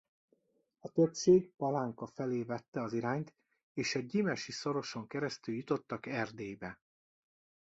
A 0.79 0.89
többség 0.89 1.51
Palánka 1.57 2.05
felé 2.07 2.43
vette 2.43 2.81
az 2.81 2.93
irányt 2.93 3.33
és 3.73 3.95
a 3.95 3.99
Gyimesi-szoroson 3.99 5.07
keresztül 5.07 5.55
jutottak 5.55 6.05
Erdélybe. 6.05 6.79